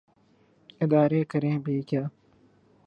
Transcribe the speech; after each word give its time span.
ادارے 0.81 1.23
کریں 1.31 1.57
بھی 1.57 1.81
کیا۔ 1.81 2.03